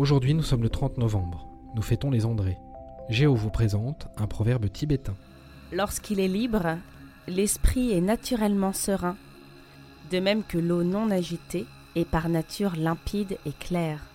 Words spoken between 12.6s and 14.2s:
limpide et claire.